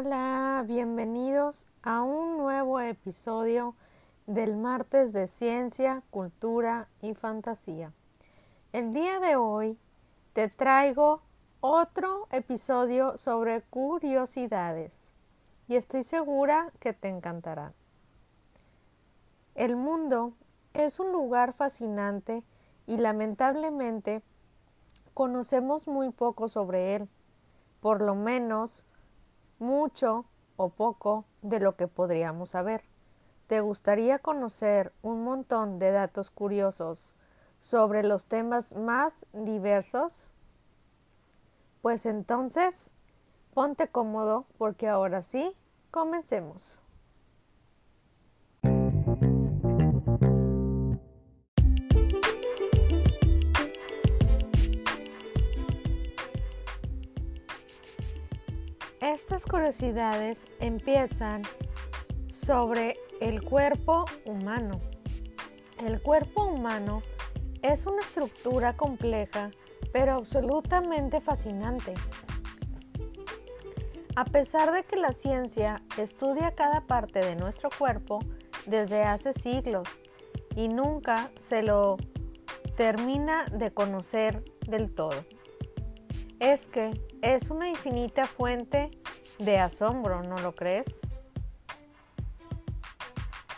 [0.00, 3.74] Hola, bienvenidos a un nuevo episodio
[4.28, 7.92] del martes de ciencia, cultura y fantasía.
[8.72, 9.76] El día de hoy
[10.34, 11.22] te traigo
[11.60, 15.12] otro episodio sobre curiosidades
[15.66, 17.72] y estoy segura que te encantará.
[19.56, 20.32] El mundo
[20.74, 22.44] es un lugar fascinante
[22.86, 24.22] y lamentablemente
[25.12, 27.08] conocemos muy poco sobre él,
[27.80, 28.86] por lo menos
[29.58, 30.24] mucho
[30.56, 32.82] o poco de lo que podríamos saber.
[33.46, 37.14] ¿Te gustaría conocer un montón de datos curiosos
[37.60, 40.32] sobre los temas más diversos?
[41.80, 42.92] Pues entonces,
[43.54, 45.56] ponte cómodo porque ahora sí,
[45.90, 46.82] comencemos.
[59.00, 61.42] Estas curiosidades empiezan
[62.28, 64.80] sobre el cuerpo humano.
[65.78, 67.02] El cuerpo humano
[67.62, 69.50] es una estructura compleja
[69.92, 71.94] pero absolutamente fascinante.
[74.16, 78.18] A pesar de que la ciencia estudia cada parte de nuestro cuerpo
[78.66, 79.88] desde hace siglos
[80.56, 81.96] y nunca se lo
[82.76, 85.24] termina de conocer del todo,
[86.40, 86.90] es que
[87.22, 88.90] es una infinita fuente
[89.38, 91.00] de asombro, ¿no lo crees?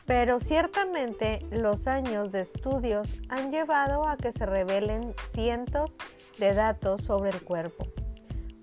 [0.06, 5.98] Pero ciertamente los años de estudios han llevado a que se revelen cientos
[6.38, 7.86] de datos sobre el cuerpo,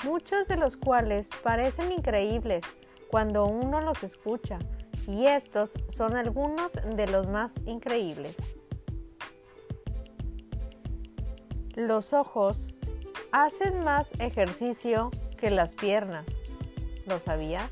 [0.03, 2.65] muchos de los cuales parecen increíbles
[3.09, 4.59] cuando uno los escucha,
[5.07, 8.35] y estos son algunos de los más increíbles.
[11.75, 12.73] Los ojos
[13.31, 16.25] hacen más ejercicio que las piernas.
[17.05, 17.71] ¿Lo sabías?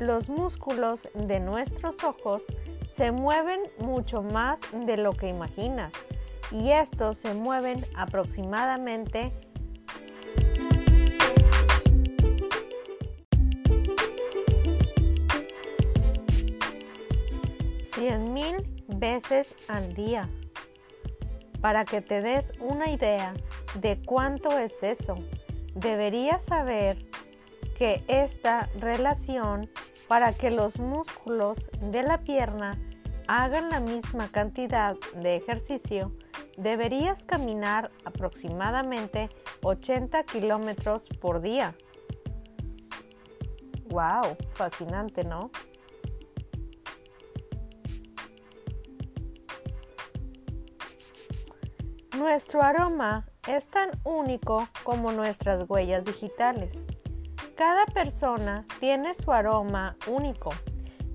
[0.00, 2.42] Los músculos de nuestros ojos
[2.92, 5.92] se mueven mucho más de lo que imaginas
[6.50, 9.32] y estos se mueven aproximadamente
[18.12, 18.56] mil
[18.88, 20.28] veces al día.
[21.60, 23.32] Para que te des una idea
[23.80, 25.14] de cuánto es eso,
[25.74, 27.06] deberías saber
[27.76, 29.68] que esta relación
[30.08, 32.78] para que los músculos de la pierna
[33.26, 36.12] hagan la misma cantidad de ejercicio,
[36.56, 39.28] deberías caminar aproximadamente
[39.62, 41.74] 80 kilómetros por día.
[43.88, 44.36] ¡Wow!
[44.54, 45.50] Fascinante, ¿no?
[52.18, 56.86] Nuestro aroma es tan único como nuestras huellas digitales.
[57.56, 60.50] Cada persona tiene su aroma único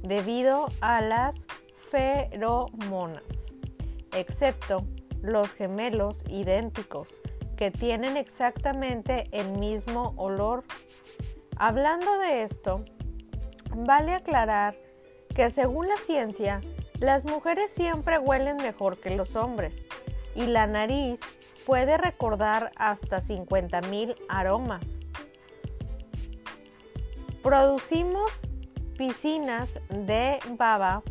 [0.02, 1.48] debido a las
[1.90, 3.24] feromonas,
[4.14, 4.86] excepto
[5.22, 7.22] los gemelos idénticos
[7.56, 10.66] que tienen exactamente el mismo olor.
[11.56, 12.84] Hablando de esto,
[13.74, 14.76] vale aclarar
[15.34, 16.60] que según la ciencia,
[17.00, 19.86] las mujeres siempre huelen mejor que los hombres
[20.36, 21.20] y la nariz
[21.66, 25.00] puede recordar hasta 50.000 aromas.
[27.44, 28.48] Producimos
[28.98, 31.04] piscinas de baba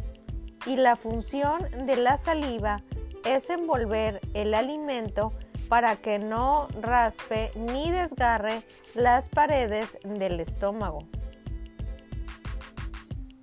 [0.67, 2.83] y la función de la saliva
[3.25, 5.33] es envolver el alimento
[5.69, 8.63] para que no raspe ni desgarre
[8.95, 11.01] las paredes del estómago.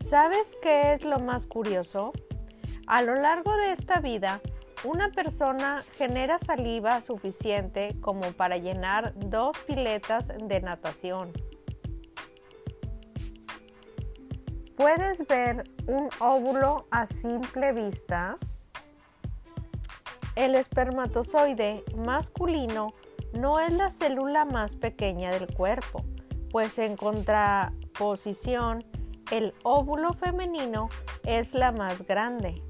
[0.07, 2.13] ¿Sabes qué es lo más curioso?
[2.87, 4.41] A lo largo de esta vida,
[4.83, 11.31] una persona genera saliva suficiente como para llenar dos piletas de natación.
[14.75, 18.37] ¿Puedes ver un óvulo a simple vista?
[20.35, 22.93] El espermatozoide masculino
[23.33, 26.03] no es la célula más pequeña del cuerpo,
[26.51, 28.83] pues en contraposición
[29.31, 30.89] el óvulo femenino
[31.23, 32.61] es la más grande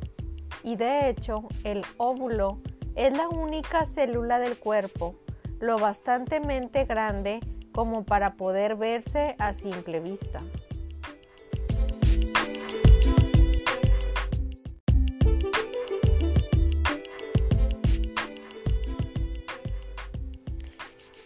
[0.65, 2.57] y de hecho el óvulo
[2.95, 5.15] es la única célula del cuerpo
[5.59, 7.39] lo bastantemente grande
[7.71, 10.39] como para poder verse a simple vista.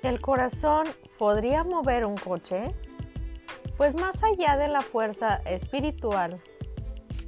[0.03, 0.87] ¿El corazón
[1.17, 2.73] podría mover un coche?
[3.77, 6.41] Pues más allá de la fuerza espiritual,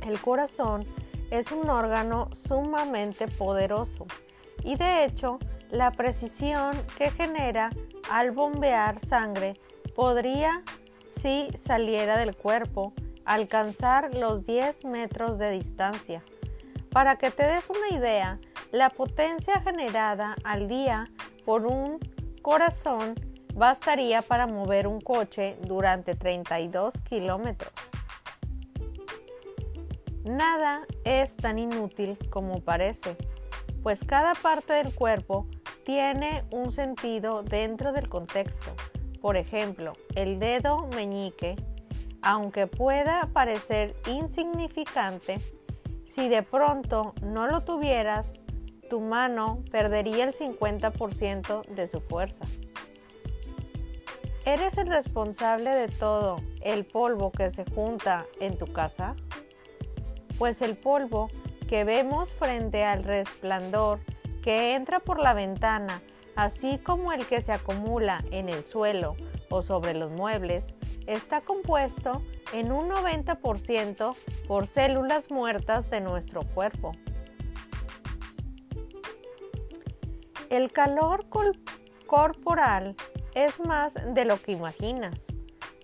[0.06, 0.86] el corazón
[1.32, 4.06] es un órgano sumamente poderoso
[4.64, 5.40] y de hecho
[5.72, 7.72] la precisión que genera
[8.12, 9.60] al bombear sangre
[9.96, 10.64] podría
[11.08, 12.94] si saliera del cuerpo,
[13.26, 16.24] alcanzar los 10 metros de distancia.
[16.92, 18.40] Para que te des una idea,
[18.72, 21.10] la potencia generada al día
[21.46, 22.00] por un
[22.42, 23.16] corazón
[23.54, 27.91] bastaría para mover un coche durante 32 kilómetros.
[30.32, 33.18] Nada es tan inútil como parece,
[33.84, 35.46] pues cada parte del cuerpo
[35.84, 38.72] tiene un sentido dentro del contexto.
[39.20, 41.58] Por ejemplo, el dedo meñique,
[42.22, 45.38] aunque pueda parecer insignificante,
[46.06, 48.40] si de pronto no lo tuvieras,
[48.90, 52.46] tu mano perdería el 50% de su fuerza.
[54.46, 59.18] ¿Eres el responsable de todo el polvo que se junta en tu casa?
[60.42, 61.30] Pues el polvo
[61.68, 64.00] que vemos frente al resplandor
[64.42, 66.02] que entra por la ventana,
[66.36, 69.16] así como el que se acumula en el suelo
[69.52, 70.66] o sobre los muebles,
[71.06, 72.24] está compuesto
[72.54, 74.16] en un 90%
[74.48, 76.92] por células muertas de nuestro cuerpo.
[80.50, 81.28] El calor
[82.08, 82.96] corporal
[83.36, 85.28] es más de lo que imaginas,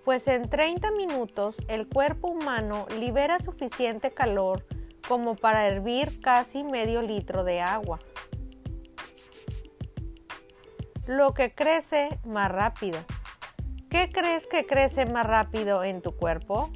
[0.07, 4.65] pues en 30 minutos el cuerpo humano libera suficiente calor
[5.05, 7.99] como para hervir casi medio litro de agua.
[11.07, 12.99] Lo que crece más rápido.
[13.89, 16.69] ¿Qué crees que crece más rápido en tu cuerpo?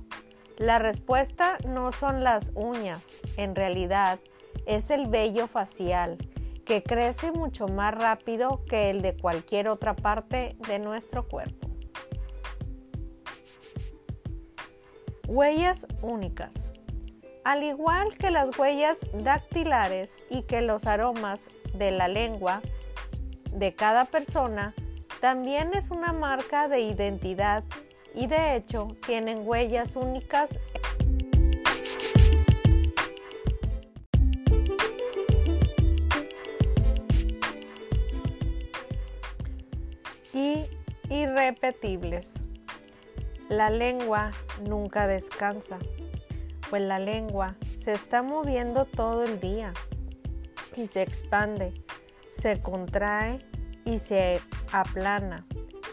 [0.58, 4.20] La respuesta no son las uñas, en realidad
[4.66, 6.18] es el vello facial,
[6.66, 11.71] que crece mucho más rápido que el de cualquier otra parte de nuestro cuerpo.
[15.34, 16.74] Huellas únicas.
[17.46, 22.62] Al igual que las huellas dactilares y que los aromas de la lengua
[23.54, 24.74] de cada persona,
[25.22, 27.64] también es una marca de identidad
[28.14, 30.60] y de hecho tienen huellas únicas
[40.34, 40.66] y
[41.10, 42.51] irrepetibles.
[43.52, 44.32] La lengua
[44.66, 45.78] nunca descansa,
[46.70, 49.74] pues la lengua se está moviendo todo el día
[50.78, 51.74] y se expande,
[52.32, 53.40] se contrae
[53.84, 54.40] y se
[54.72, 55.46] aplana,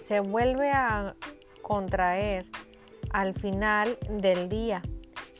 [0.04, 1.16] se vuelve a
[1.60, 2.46] contraer
[3.10, 4.80] al final del día.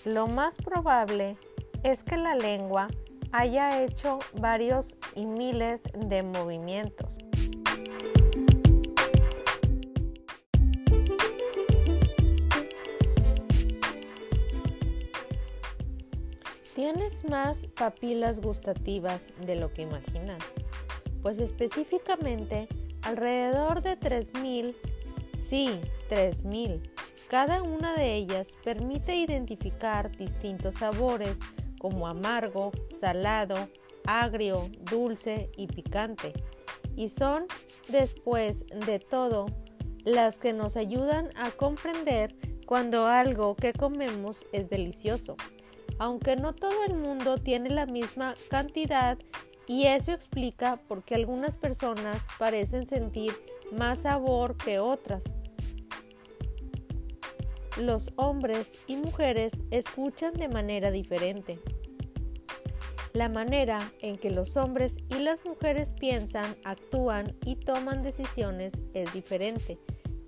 [0.04, 1.36] Lo más probable
[1.84, 2.88] es que la lengua
[3.30, 7.17] haya hecho varios y miles de movimientos.
[16.90, 20.43] Tienes más papilas gustativas de lo que imaginas,
[21.20, 22.67] pues específicamente
[23.02, 24.75] alrededor de 3.000,
[25.37, 26.81] sí, 3.000.
[27.29, 31.40] Cada una de ellas permite identificar distintos sabores
[31.79, 33.69] como amargo, salado,
[34.06, 36.32] agrio, dulce y picante.
[36.96, 37.49] Y son,
[37.88, 39.44] después de todo,
[40.06, 45.37] las que nos ayudan a comprender cuando algo que comemos es delicioso
[45.98, 49.18] aunque no todo el mundo tiene la misma cantidad
[49.66, 53.32] y eso explica por qué algunas personas parecen sentir
[53.70, 55.25] más sabor que otras.
[57.76, 61.61] Los hombres y mujeres escuchan de manera diferente.
[63.12, 69.12] La manera en que los hombres y las mujeres piensan, actúan y toman decisiones es
[69.12, 69.78] diferente.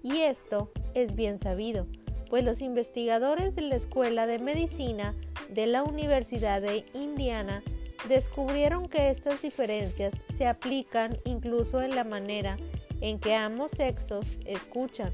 [0.02, 1.86] Y esto es bien sabido,
[2.30, 5.14] pues los investigadores de la Escuela de Medicina
[5.50, 7.62] de la Universidad de Indiana
[8.08, 12.56] descubrieron que estas diferencias se aplican incluso en la manera
[13.00, 15.12] en que ambos sexos escuchan.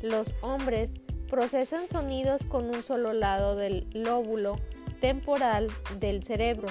[0.00, 4.56] Los hombres procesan sonidos con un solo lado del lóbulo
[5.00, 5.68] temporal
[5.98, 6.68] del cerebro,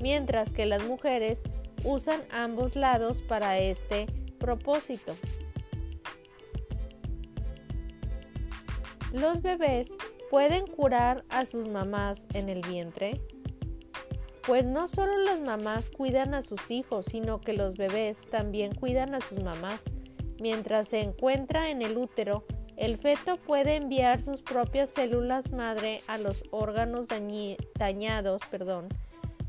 [0.00, 1.42] mientras que las mujeres
[1.82, 4.06] usan ambos lados para este
[4.38, 5.14] propósito.
[9.14, 9.96] Los bebés
[10.34, 13.20] ¿Pueden curar a sus mamás en el vientre?
[14.44, 19.14] Pues no solo las mamás cuidan a sus hijos, sino que los bebés también cuidan
[19.14, 19.84] a sus mamás.
[20.40, 22.44] Mientras se encuentra en el útero,
[22.76, 27.06] el feto puede enviar sus propias células madre a los órganos
[27.78, 28.88] dañados perdón,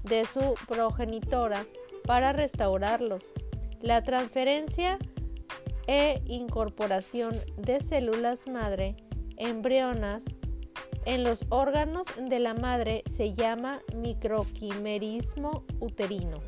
[0.04, 1.66] de su progenitora
[2.06, 3.34] para restaurarlos.
[3.82, 5.00] La transferencia
[5.88, 8.96] e incorporación de células madre
[9.38, 10.26] embrionas
[11.06, 16.42] en los órganos de la madre se llama microquimerismo uterino.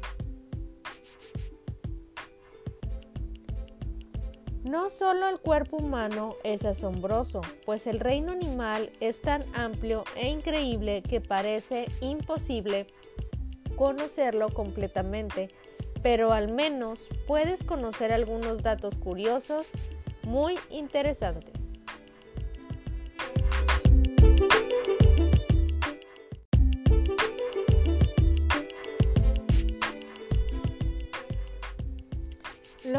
[4.64, 10.28] No solo el cuerpo humano es asombroso, pues el reino animal es tan amplio e
[10.28, 12.88] increíble que parece imposible
[13.78, 15.48] conocerlo completamente,
[16.04, 19.68] pero al menos puedes conocer algunos datos curiosos
[20.24, 21.77] muy interesantes.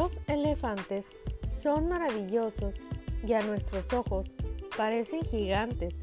[0.09, 1.09] Los elefantes
[1.51, 2.83] son maravillosos
[3.27, 4.37] y a nuestros ojos
[4.75, 5.97] parecen gigantes.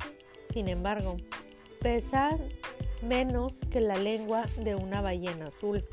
[0.43, 1.17] Sin embargo,
[1.81, 2.37] pesan
[3.01, 5.83] menos que la lengua de una ballena azul.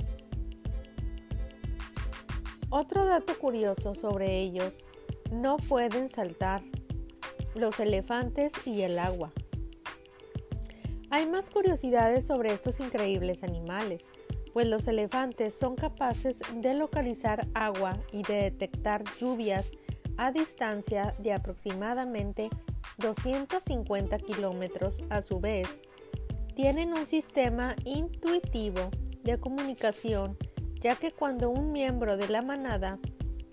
[2.69, 4.87] Otro dato curioso sobre ellos,
[5.31, 6.62] no pueden saltar
[7.54, 9.33] los elefantes y el agua.
[11.09, 14.11] Hay más curiosidades sobre estos increíbles animales
[14.52, 19.73] pues los elefantes son capaces de localizar agua y de detectar lluvias
[20.16, 22.50] a distancia de aproximadamente
[22.99, 25.02] 250 kilómetros.
[25.11, 25.82] A su vez,
[26.54, 28.90] tienen un sistema intuitivo
[29.23, 30.37] de comunicación,
[30.80, 32.99] ya que cuando un miembro de la manada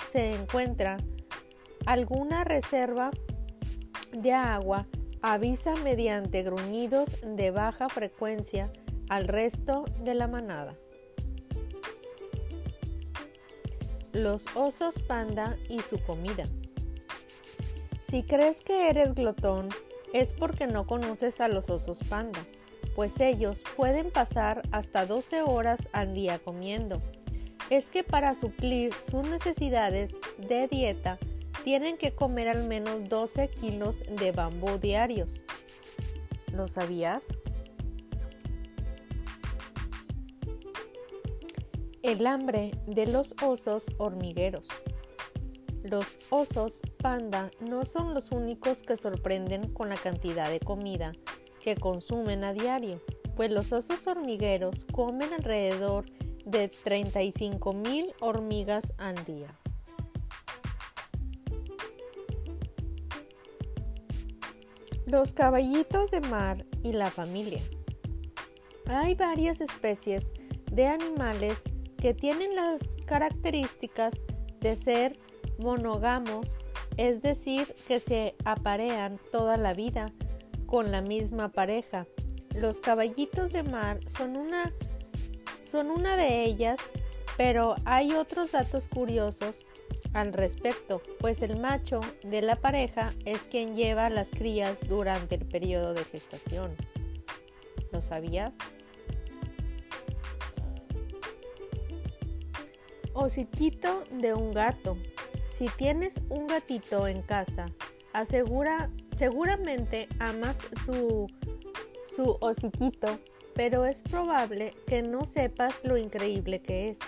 [0.08, 0.98] se encuentra
[1.86, 3.12] alguna reserva
[4.12, 4.88] de agua,
[5.22, 8.72] avisa mediante gruñidos de baja frecuencia
[9.10, 10.75] al resto de la manada.
[14.13, 16.46] Los osos panda y su comida.
[18.01, 19.70] Si crees que eres glotón,
[20.13, 22.39] es porque no conoces a los osos panda,
[22.96, 27.01] pues ellos pueden pasar hasta 12 horas al día comiendo.
[27.70, 31.20] Es que para suplir sus necesidades de dieta,
[31.63, 35.44] tienen que comer al menos 12 kilos de bambú diarios.
[36.51, 37.28] ¿Lo sabías?
[42.10, 44.68] El hambre de los osos hormigueros.
[45.84, 51.12] Los osos panda no son los únicos que sorprenden con la cantidad de comida
[51.62, 53.00] que consumen a diario,
[53.36, 56.06] pues los osos hormigueros comen alrededor
[56.48, 59.54] de 35 mil hormigas al día.
[65.06, 67.62] Los caballitos de mar y la familia.
[68.88, 70.34] Hay varias especies
[70.72, 71.62] de animales
[72.00, 74.24] que tienen las características
[74.62, 75.20] de ser
[75.60, 76.58] monógamos,
[76.98, 80.08] es decir, que se aparean toda la vida
[80.65, 82.08] con la misma pareja.
[82.56, 84.74] Los caballitos de mar son una,
[85.65, 86.79] son una de ellas,
[87.38, 89.65] pero hay otros datos curiosos
[90.13, 95.46] al respecto, pues el macho de la pareja es quien lleva las crías durante el
[95.46, 96.72] periodo de gestación.
[97.91, 98.56] ¿Lo sabías?
[103.22, 104.96] Hociquito de un gato.
[105.52, 107.66] Si tienes un gatito en casa,
[108.14, 111.28] asegura, seguramente amas su,
[112.08, 113.20] su hociquito,
[113.56, 117.00] pero es probable que no sepas lo increíble que es,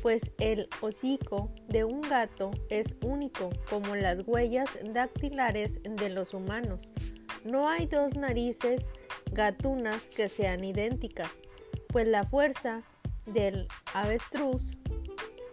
[0.00, 6.92] pues el hocico de un gato es único, como las huellas dactilares de los humanos.
[7.44, 8.92] No hay dos narices
[9.32, 11.32] gatunas que sean idénticas,
[11.88, 12.84] pues la fuerza
[13.26, 14.78] del avestruz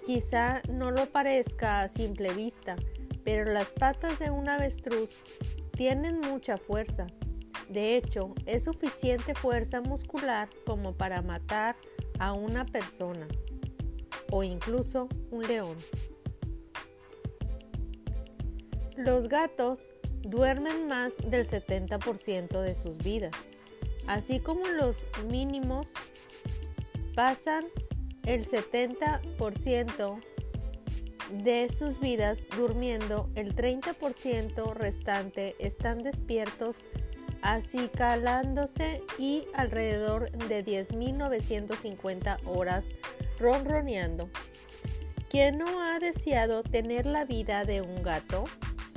[0.06, 2.76] Quizá no lo parezca a simple vista,
[3.24, 5.22] pero las patas de un avestruz
[5.72, 7.08] tienen mucha fuerza.
[7.70, 11.76] De hecho, es suficiente fuerza muscular como para matar
[12.20, 13.28] a una persona
[14.32, 15.76] o incluso un león.
[18.96, 23.34] Los gatos duermen más del 70% de sus vidas,
[24.06, 25.94] así como los mínimos
[27.16, 27.66] pasan
[28.25, 30.20] el 70%
[31.32, 36.88] de sus vidas durmiendo, el 30% restante están despiertos,
[37.41, 42.89] así calándose y alrededor de 10.950 horas
[43.39, 44.29] ronroneando.
[45.29, 48.46] ¿Quién no ha deseado tener la vida de un gato?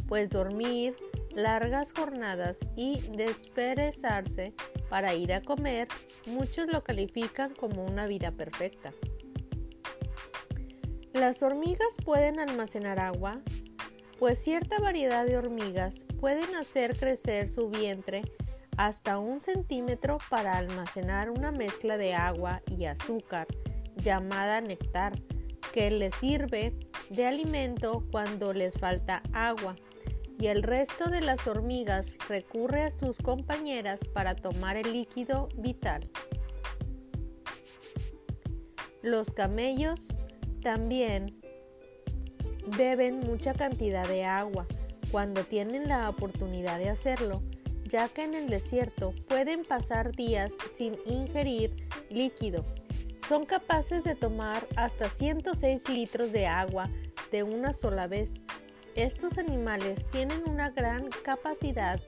[0.07, 0.97] Pues dormir
[1.35, 4.55] largas jornadas y desperezarse
[4.89, 5.89] para ir a comer,
[6.27, 8.93] muchos lo califican como una vida perfecta.
[11.19, 13.41] Las hormigas pueden almacenar agua,
[14.21, 18.23] pues cierta variedad de hormigas pueden hacer crecer su vientre
[18.77, 23.49] hasta un centímetro para almacenar una mezcla de agua y azúcar
[23.97, 25.21] llamada néctar,
[25.73, 26.79] que les sirve
[27.11, 29.75] de alimento cuando les falta agua,
[30.39, 36.09] y el resto de las hormigas recurre a sus compañeras para tomar el líquido vital.
[39.03, 40.15] Los camellos
[40.61, 41.41] también
[42.77, 44.67] beben mucha cantidad de agua
[45.11, 47.43] cuando tienen la oportunidad de hacerlo,
[47.85, 52.65] ya que en el desierto pueden pasar días sin ingerir líquido.
[53.27, 56.89] Son capaces de tomar hasta 106 litros de agua
[57.31, 58.41] de una sola vez.
[58.95, 62.01] Estos animales tienen una gran capacidad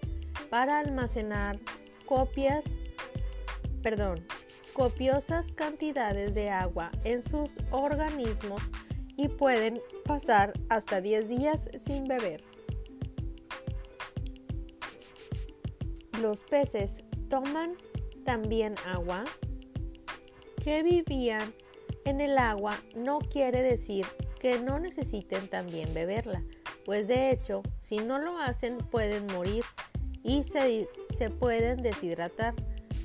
[0.51, 1.59] para almacenar
[2.07, 2.65] copias,
[3.83, 4.27] perdón,
[4.71, 8.63] copiosas cantidades de agua en sus organismos
[9.17, 12.43] y pueden pasar hasta 10 días sin beber.
[16.21, 17.77] Los peces toman
[18.25, 19.25] también agua.
[20.63, 21.55] Que vivían
[22.05, 24.07] en el agua no quiere decir
[24.39, 26.43] que no necesiten también beberla,
[26.85, 29.65] pues de hecho, si no lo hacen pueden morir
[30.23, 32.55] y se, se pueden deshidratar.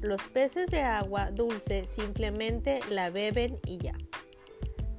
[0.06, 3.96] Los peces de agua dulce simplemente la beben y ya.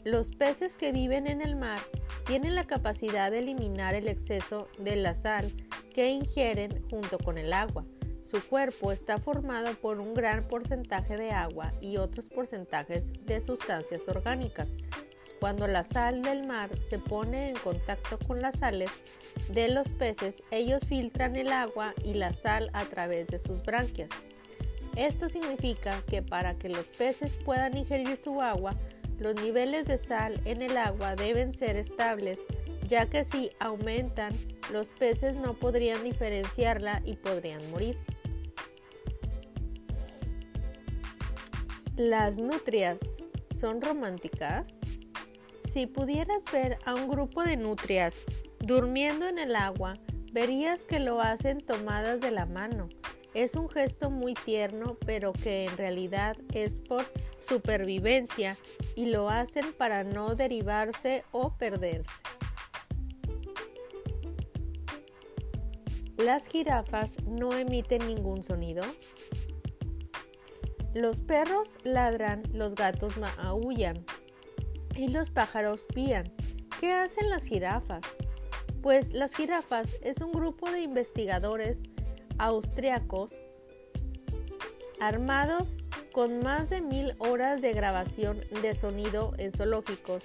[0.03, 1.79] Los peces que viven en el mar
[2.27, 5.53] tienen la capacidad de eliminar el exceso de la sal
[5.95, 7.85] que ingieren junto con el agua.
[8.25, 14.09] Su cuerpo está formado por un gran porcentaje de agua y otros porcentajes de sustancias
[14.09, 14.71] orgánicas.
[15.39, 18.91] Cuando la sal del mar se pone en contacto con las sales
[19.51, 24.09] de los peces, ellos filtran el agua y la sal a través de sus branquias.
[24.97, 28.75] Esto significa que para que los peces puedan ingerir su agua,
[29.19, 32.41] los niveles de sal en el agua deben ser estables,
[32.88, 34.33] ya que si aumentan,
[34.73, 37.99] los peces no podrían diferenciarla y podrían morir.
[41.97, 44.81] ¿Las nutrias son románticas?
[45.65, 48.23] Si pudieras ver a un grupo de nutrias
[48.61, 49.99] durmiendo en el agua,
[50.33, 52.88] verías que lo hacen tomadas de la mano
[53.37, 57.05] es un gesto muy tierno, pero que en realidad es por
[57.40, 58.57] supervivencia
[58.95, 62.14] y lo hacen para no derivarse o perderse.
[66.16, 68.85] Las jirafas no emiten ningún sonido.
[70.94, 74.03] Los perros ladran, los gatos aullan
[74.94, 76.33] y los pájaros pían.
[76.81, 78.01] ¿Qué hacen las jirafas?
[78.81, 81.83] Pues las jirafas es un grupo de investigadores
[82.38, 83.42] austriacos
[85.01, 85.79] armados
[86.12, 90.25] con más de mil horas de grabación de sonido en zoológicos.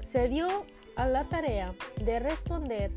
[0.00, 0.64] Se dio
[0.96, 2.92] a la tarea de responder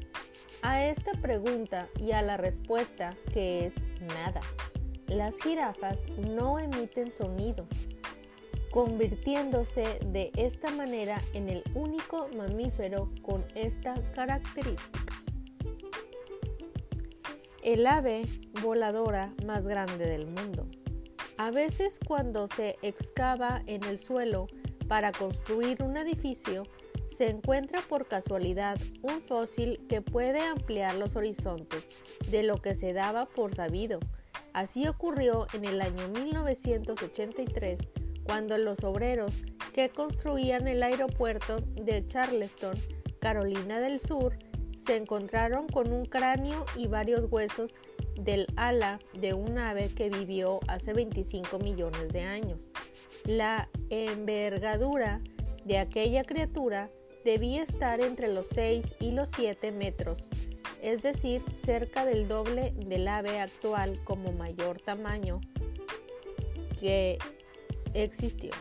[0.62, 3.76] a esta pregunta y a la respuesta que es
[4.08, 4.42] nada.
[5.08, 7.66] Las jirafas no emiten sonido,
[8.78, 15.16] convirtiéndose de esta manera en el único mamífero con esta característica.
[17.64, 18.28] El ave
[18.62, 20.68] voladora más grande del mundo.
[21.40, 24.46] A veces cuando se excava en el suelo
[24.88, 26.62] para construir un edificio,
[27.10, 31.90] se encuentra por casualidad un fósil que puede ampliar los horizontes
[32.30, 34.00] de lo que se daba por sabido.
[34.54, 37.80] Así ocurrió en el año 1983
[38.28, 39.34] cuando los obreros
[39.74, 42.78] que construían el aeropuerto de Charleston,
[43.20, 44.38] Carolina del Sur,
[44.76, 47.74] se encontraron con un cráneo y varios huesos
[48.20, 52.72] del ala de un ave que vivió hace 25 millones de años.
[53.26, 55.22] La envergadura
[55.64, 56.92] de aquella criatura
[57.24, 60.30] debía estar entre los 6 y los 7 metros,
[60.82, 65.40] es decir, cerca del doble del ave actual como mayor tamaño
[66.80, 67.18] que
[68.04, 68.52] existió.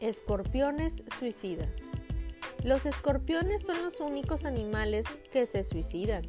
[0.00, 1.82] Escorpiones suicidas.
[2.64, 6.22] Los escorpiones son los únicos animales que se suicidan.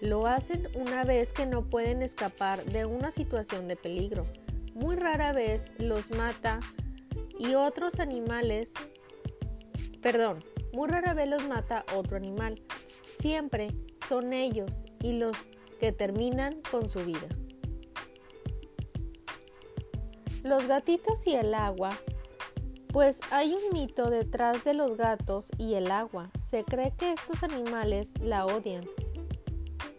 [0.00, 4.26] Lo hacen una vez que no pueden escapar de una situación de peligro.
[4.74, 6.60] Muy rara vez los mata
[7.38, 8.74] y otros animales,
[10.00, 12.62] perdón, muy rara vez los mata otro animal.
[13.18, 13.68] Siempre
[14.06, 15.36] son ellos y los
[15.80, 17.28] que terminan con su vida.
[20.48, 21.90] Los gatitos y el agua.
[22.90, 26.30] Pues hay un mito detrás de los gatos y el agua.
[26.38, 28.88] Se cree que estos animales la odian.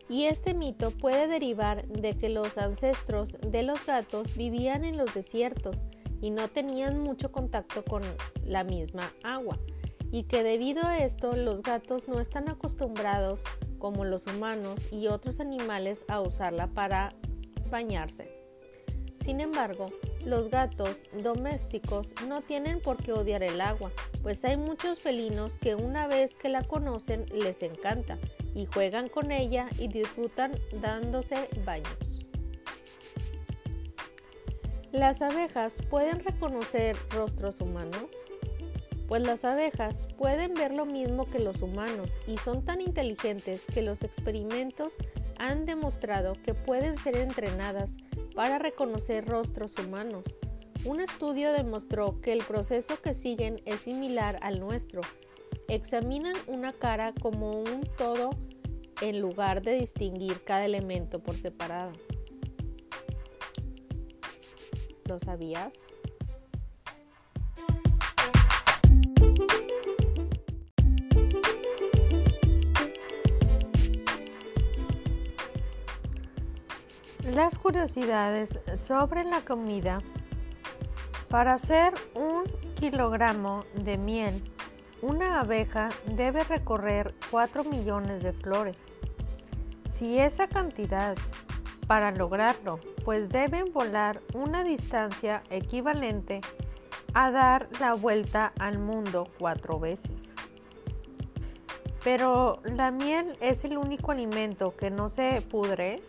[0.10, 5.14] Y este mito puede derivar de que los ancestros de los gatos vivían en los
[5.14, 5.84] desiertos
[6.20, 8.02] y no tenían mucho contacto con
[8.44, 9.60] la misma agua
[10.12, 13.44] y que debido a esto los gatos no están acostumbrados
[13.78, 17.14] como los humanos y otros animales a usarla para
[17.70, 18.39] bañarse.
[19.20, 19.88] Sin embargo,
[20.26, 23.92] los gatos domésticos no tienen por qué odiar el agua,
[24.24, 28.18] pues hay muchos felinos que una vez que la conocen les encanta
[28.56, 32.26] y juegan con ella y disfrutan dándose baños.
[34.92, 38.16] ¿Las abejas pueden reconocer rostros humanos?
[39.08, 43.82] Pues las abejas pueden ver lo mismo que los humanos y son tan inteligentes que
[43.82, 44.96] los experimentos
[45.38, 47.98] han demostrado que pueden ser entrenadas
[48.36, 50.26] para reconocer rostros humanos.
[50.86, 55.02] Un estudio demostró que el proceso que siguen es similar al nuestro.
[55.68, 58.30] Examinan una cara como un todo
[59.02, 61.92] en lugar de distinguir cada elemento por separado.
[65.06, 65.88] ¿Lo sabías?
[77.42, 80.00] Las curiosidades sobre la comida.
[81.30, 82.44] Para hacer un
[82.76, 84.44] kilogramo de miel,
[85.02, 88.76] una abeja debe recorrer 4 millones de flores.
[89.90, 91.16] Si esa cantidad
[91.88, 96.42] para lograrlo, pues deben volar una distancia equivalente
[97.14, 100.36] a dar la vuelta al mundo cuatro veces.
[102.04, 106.02] Pero la miel es el único alimento que no se pudre.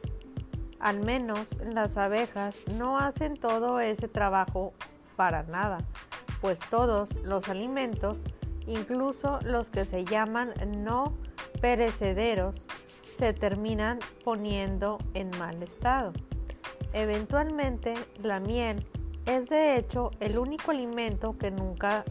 [0.80, 4.72] Al menos las abejas no hacen todo ese trabajo
[5.14, 5.78] para nada,
[6.40, 8.24] pues todos los alimentos,
[8.66, 11.12] incluso los que se llaman no
[11.60, 12.66] perecederos,
[13.04, 16.14] se terminan poniendo en mal estado.
[16.94, 18.86] Eventualmente, la miel
[19.26, 22.04] es de hecho el único alimento que nunca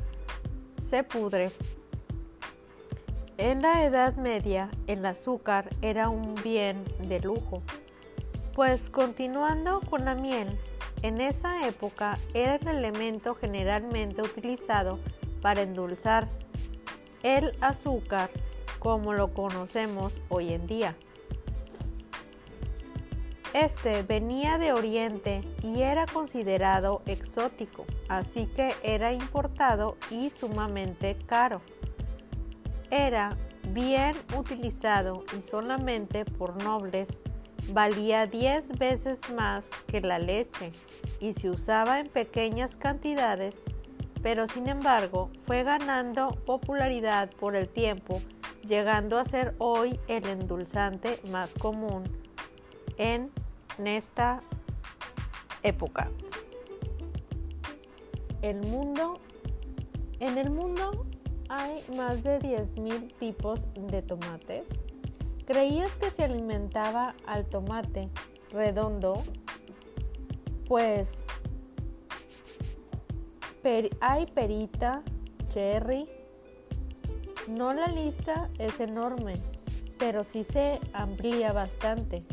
[0.88, 1.52] se pudre.
[3.38, 7.64] En la Edad Media, el azúcar era un bien de lujo,
[8.60, 10.60] pues continuando con la miel,
[11.02, 15.00] en esa época era el elemento generalmente utilizado
[15.42, 16.28] para endulzar
[17.24, 18.30] el azúcar
[18.80, 20.98] como lo conocemos hoy en día.
[23.54, 31.62] Este venía de Oriente y era considerado exótico, así que era importado y sumamente caro.
[32.92, 33.38] Era
[33.70, 37.22] bien utilizado y solamente por nobles
[37.72, 40.72] valía 10 veces más que la leche
[41.20, 43.62] y se usaba en pequeñas cantidades,
[44.22, 48.22] pero sin embargo fue ganando popularidad por el tiempo
[48.66, 52.04] llegando a ser hoy el endulzante más común
[52.98, 53.32] en
[53.84, 54.42] esta
[55.64, 56.12] época.
[58.42, 59.20] El mundo,
[60.20, 61.06] en el mundo
[61.50, 64.84] hay más de 10.000 tipos de tomates.
[65.50, 68.08] ¿Creías que se alimentaba al tomate
[68.52, 69.24] redondo?
[70.68, 71.26] Pues
[74.00, 75.02] hay perita,
[75.48, 76.08] cherry,
[77.48, 79.34] no la lista es enorme,
[79.98, 82.24] pero sí se amplía bastante.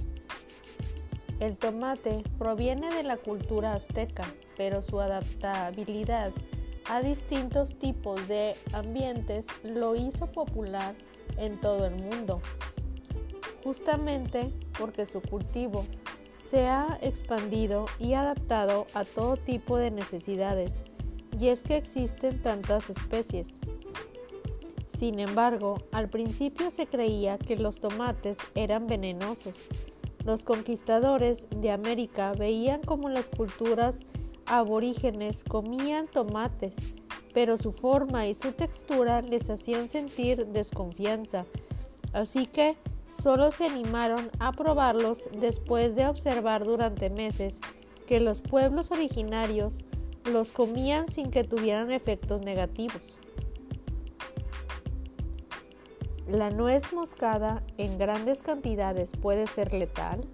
[1.40, 4.24] El tomate proviene de la cultura azteca,
[4.58, 6.32] pero su adaptabilidad
[6.84, 10.94] a distintos tipos de ambientes lo hizo popular
[11.38, 12.42] en todo el mundo,
[13.66, 15.84] justamente porque su cultivo
[16.38, 20.84] se ha expandido y adaptado a todo tipo de necesidades,
[21.36, 23.58] y es que existen tantas especies.
[24.96, 29.66] Sin embargo, al principio se creía que los tomates eran venenosos.
[30.24, 33.98] Los conquistadores de América veían como las culturas
[34.46, 36.76] aborígenes comían tomates,
[37.34, 41.46] pero su forma y su textura les hacían sentir desconfianza,
[42.12, 42.76] así que
[43.16, 47.60] solo se animaron a probarlos después de observar durante meses
[48.06, 49.84] que los pueblos originarios
[50.24, 53.16] los comían sin que tuvieran efectos negativos.
[56.28, 60.26] ¿La nuez moscada en grandes cantidades puede ser letal?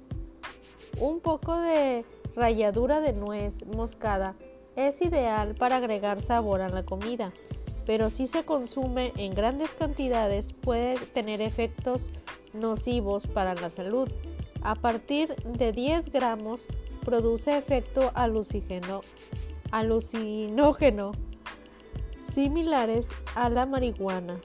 [0.98, 4.34] Un poco de ralladura de nuez moscada
[4.74, 7.32] es ideal para agregar sabor a la comida,
[7.86, 12.10] pero si se consume en grandes cantidades puede tener efectos
[12.52, 14.08] nocivos para la salud.
[14.62, 16.68] A partir de 10 gramos
[17.04, 18.12] produce efecto
[19.72, 21.12] alucinógeno
[22.24, 24.40] similares a la marihuana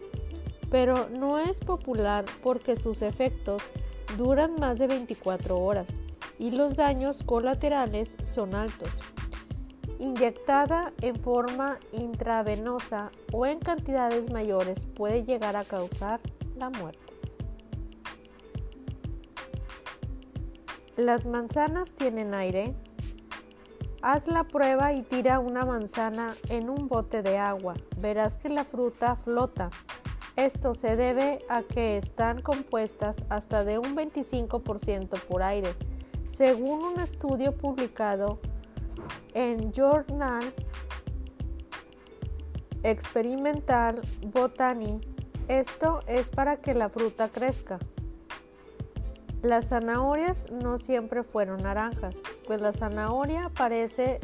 [0.69, 3.63] pero no es popular porque sus efectos
[4.17, 5.87] duran más de 24 horas
[6.39, 8.91] y los daños colaterales son altos.
[9.99, 16.19] Inyectada en forma intravenosa o en cantidades mayores puede llegar a causar
[16.55, 17.13] la muerte.
[20.95, 22.75] ¿Las manzanas tienen aire?
[24.01, 27.73] Haz la prueba y tira una manzana en un bote de agua.
[27.97, 29.69] Verás que la fruta flota
[30.37, 35.73] esto se debe a que están compuestas hasta de un 25% por aire,
[36.27, 38.39] según un estudio publicado
[39.33, 40.53] en Journal
[42.83, 45.01] Experimental Botany,
[45.47, 47.79] esto es para que la fruta crezca.
[49.41, 54.19] Las zanahorias no siempre fueron naranjas, pues la zanahoria parece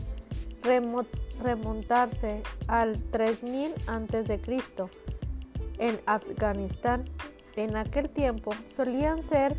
[1.41, 4.41] remontarse al 3000 a.C.
[5.77, 7.05] en Afganistán.
[7.55, 9.55] En aquel tiempo solían ser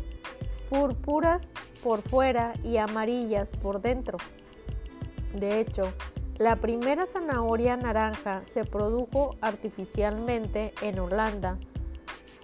[0.69, 4.17] púrpuras por fuera y amarillas por dentro.
[5.35, 5.91] De hecho,
[6.37, 11.59] la primera zanahoria naranja se produjo artificialmente en Holanda.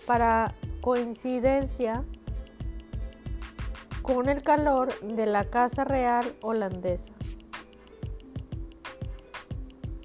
[0.05, 2.03] Para coincidencia,
[4.01, 7.13] con el calor de la Casa Real holandesa.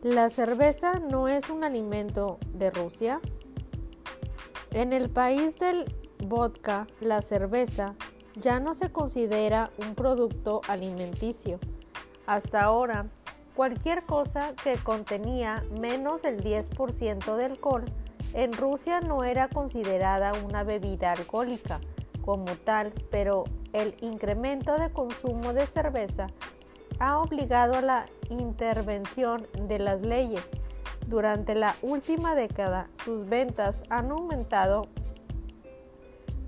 [0.02, 3.20] ¿La cerveza no es un alimento de Rusia?
[4.70, 5.92] En el país del
[6.24, 7.96] vodka, la cerveza
[8.36, 11.58] ya no se considera un producto alimenticio.
[12.26, 13.06] Hasta ahora,
[13.54, 17.84] cualquier cosa que contenía menos del 10% de alcohol
[18.34, 21.80] en Rusia no era considerada una bebida alcohólica
[22.24, 26.26] como tal, pero el incremento de consumo de cerveza
[26.98, 30.50] ha obligado a la intervención de las leyes.
[31.06, 34.88] Durante la última década, sus ventas han aumentado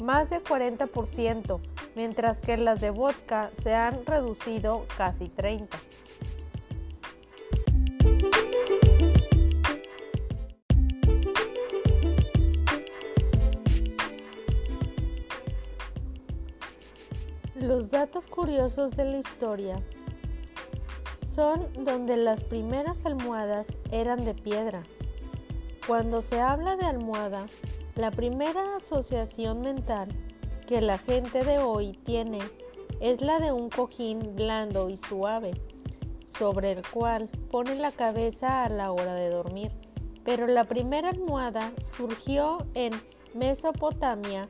[0.01, 1.61] más de 40%,
[1.95, 5.69] mientras que las de vodka se han reducido casi 30%.
[17.61, 19.83] Los datos curiosos de la historia
[21.21, 24.85] son donde las primeras almohadas eran de piedra.
[25.87, 27.47] Cuando se habla de almohada,
[27.99, 30.07] la primera asociación mental
[30.69, 32.39] que la gente de hoy tiene
[33.01, 35.51] es la de un cojín blando y suave,
[36.29, 39.73] sobre el cual pone la cabeza a la hora de dormir.
[40.25, 42.93] Pero la primera almohada surgió en
[43.35, 44.49] Mesopotamia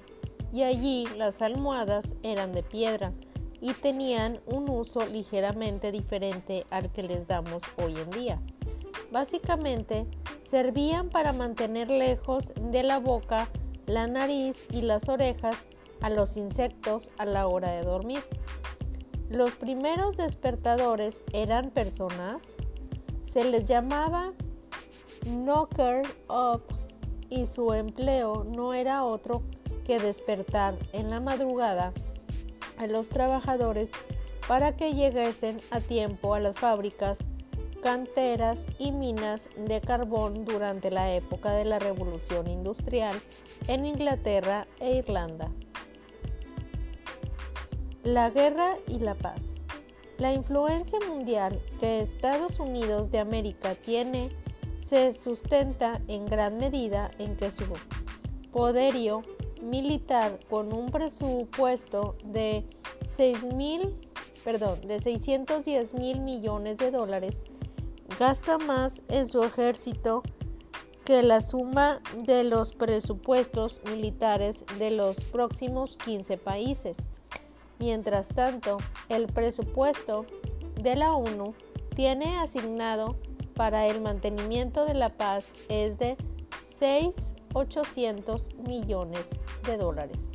[0.53, 3.15] y allí las almohadas eran de piedra
[3.63, 8.43] y tenían un uso ligeramente diferente al que les damos hoy en día.
[9.11, 10.07] Básicamente,
[10.43, 13.49] servían para mantener lejos de la boca,
[13.87, 15.67] la nariz y las orejas
[16.01, 18.23] a los insectos a la hora de dormir.
[19.31, 22.55] Los primeros despertadores eran personas,
[23.25, 24.33] se les llamaba
[25.27, 26.63] knocker up
[27.29, 29.43] y su empleo no era otro
[29.85, 31.93] que despertar en la madrugada
[32.79, 33.91] a los trabajadores
[34.47, 35.35] para que lleguen
[35.71, 37.19] a tiempo a las fábricas,
[37.83, 43.15] canteras y minas de carbón durante la época de la Revolución Industrial
[43.67, 45.51] en Inglaterra e Irlanda.
[48.03, 49.63] La guerra y la paz.
[50.19, 54.31] La influencia mundial que Estados Unidos de América tiene
[54.81, 57.65] se sustenta en gran medida en que su
[58.53, 59.23] poderío
[59.63, 62.65] militar con un presupuesto de
[63.05, 63.39] 6
[64.45, 67.45] perdón, de 610 mil millones de dólares,
[68.19, 70.23] gasta más en su ejército
[71.05, 77.09] que la suma de los presupuestos militares de los próximos 15 países.
[77.79, 80.27] Mientras tanto, el presupuesto
[80.81, 81.55] de la ONU
[81.95, 83.17] tiene asignado
[83.55, 86.17] para el mantenimiento de la paz es de
[86.63, 90.31] 6 800 millones de dólares,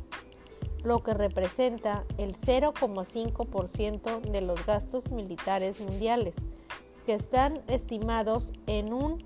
[0.82, 6.34] lo que representa el 0,5% de los gastos militares mundiales,
[7.06, 9.24] que están estimados en un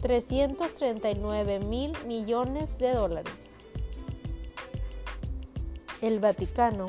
[0.00, 3.50] 339 mil millones de dólares.
[6.00, 6.88] El Vaticano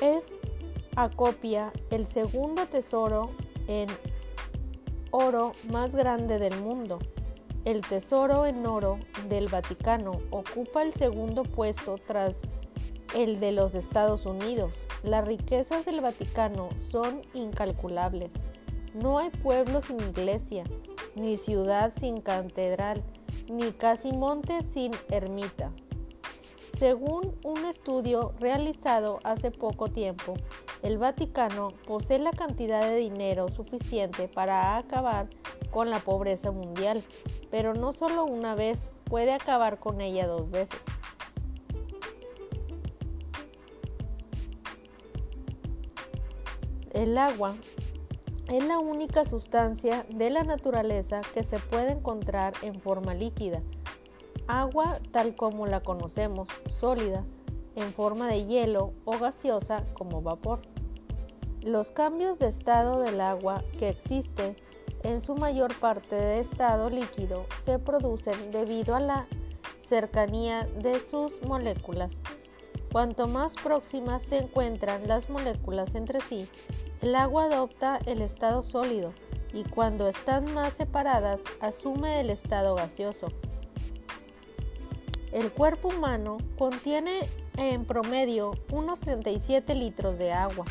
[0.00, 0.32] es
[0.96, 3.30] acopia el segundo tesoro
[3.68, 3.88] en
[5.10, 6.98] oro más grande del mundo
[7.66, 12.42] el tesoro en oro del Vaticano ocupa el segundo puesto tras
[13.14, 14.86] el de los Estados Unidos.
[15.02, 18.44] Las riquezas del Vaticano son incalculables.
[18.94, 20.64] No hay pueblo sin iglesia,
[21.14, 23.02] ni ciudad sin catedral,
[23.48, 25.72] ni casi monte sin ermita.
[26.76, 30.34] Según un estudio realizado hace poco tiempo,
[30.82, 35.28] el Vaticano posee la cantidad de dinero suficiente para acabar
[35.70, 37.02] con la pobreza mundial,
[37.50, 40.80] pero no solo una vez, puede acabar con ella dos veces.
[46.96, 47.54] El agua
[48.48, 53.62] es la única sustancia de la naturaleza que se puede encontrar en forma líquida
[54.46, 57.22] agua tal como la conocemos, sólida,
[57.74, 60.62] en forma de hielo o gaseosa como vapor.
[61.60, 64.56] Los cambios de estado del agua que existen
[65.02, 69.26] en su mayor parte de estado líquido se producen debido a la
[69.78, 72.22] cercanía de sus moléculas.
[72.92, 76.48] Cuanto más próximas se encuentran las moléculas entre sí,
[77.02, 79.12] el agua adopta el estado sólido
[79.52, 83.28] y cuando están más separadas asume el estado gaseoso.
[85.32, 90.64] El cuerpo humano contiene en promedio unos 37 litros de agua.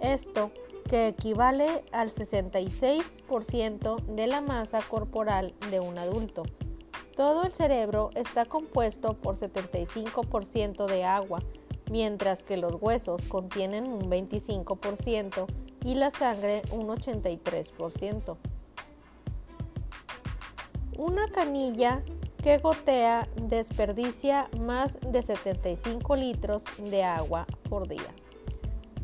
[0.00, 0.52] Esto
[0.88, 6.44] que equivale al 66% de la masa corporal de un adulto.
[7.16, 11.38] Todo el cerebro está compuesto por 75% de agua,
[11.88, 15.46] mientras que los huesos contienen un 25%
[15.84, 18.36] y la sangre un 83%.
[20.98, 22.02] Una canilla
[22.42, 28.12] que gotea desperdicia más de 75 litros de agua por día.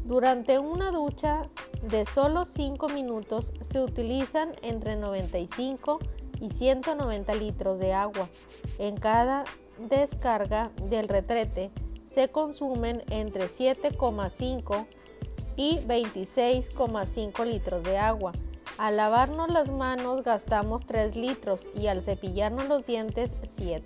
[0.05, 1.49] Durante una ducha
[1.83, 8.29] de solo 5 minutos se utilizan entre 95 y 190 litros de agua.
[8.79, 9.44] En cada
[9.79, 11.70] descarga del retrete
[12.07, 14.87] se consumen entre 7,5
[15.57, 18.33] y 26,5 litros de agua
[18.81, 23.85] al lavarnos las manos gastamos 3 litros y al cepillarnos los dientes 7.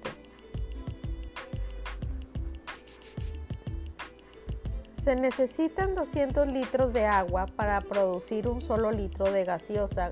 [5.03, 10.11] Se necesitan 200 litros de agua para producir un solo litro de gaseosa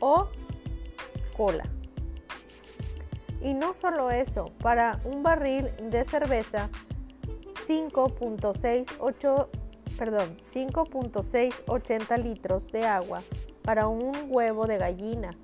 [0.00, 0.28] o
[1.36, 1.64] cola.
[3.42, 6.70] Y no solo eso, para un barril de cerveza
[7.54, 9.48] 5.68
[9.96, 13.22] perdón, 5.680 litros de agua
[13.62, 15.36] para un huevo de gallina,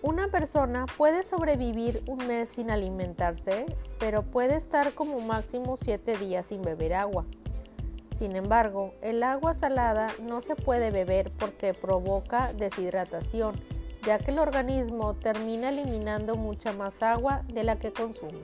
[0.00, 3.66] Una persona puede sobrevivir un mes sin alimentarse,
[3.98, 7.26] pero puede estar como máximo 7 días sin beber agua.
[8.12, 13.56] Sin embargo, el agua salada no se puede beber porque provoca deshidratación,
[14.04, 18.40] ya que el organismo termina eliminando mucha más agua de la que consume.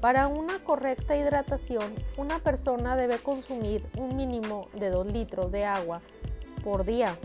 [0.00, 6.00] Para una correcta hidratación, una persona debe consumir un mínimo de 2 litros de agua
[6.62, 7.16] por día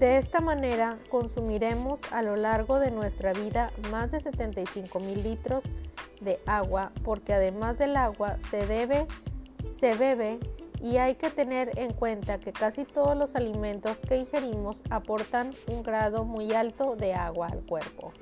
[0.00, 5.64] de esta manera consumiremos a lo largo de nuestra vida más de 75 mil litros
[6.22, 9.06] de agua porque además del agua se debe,
[9.72, 10.38] se bebe
[10.80, 15.82] y hay que tener en cuenta que casi todos los alimentos que ingerimos aportan un
[15.82, 18.14] grado muy alto de agua al cuerpo.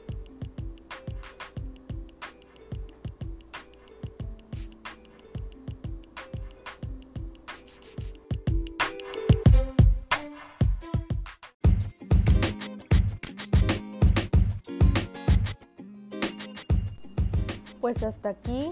[17.88, 18.70] Pues hasta aquí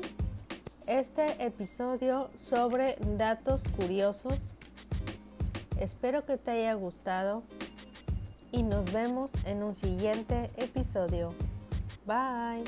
[0.87, 4.53] este episodio sobre datos curiosos.
[5.81, 7.43] Espero que te haya gustado
[8.53, 11.33] y nos vemos en un siguiente episodio.
[12.05, 12.65] Bye.